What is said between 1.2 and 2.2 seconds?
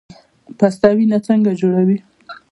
څنګه جوړوي؟